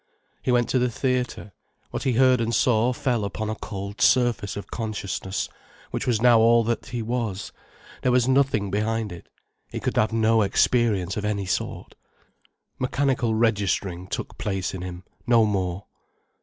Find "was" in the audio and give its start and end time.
6.07-6.19, 7.03-7.51, 8.11-8.27